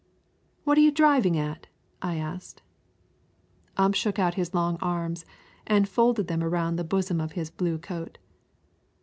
[0.63, 1.67] "What are you driving at?"
[2.01, 2.63] I asked.
[3.77, 5.25] Ump shook out his long arms
[5.67, 8.17] and folded them around the bosom of his blue coat.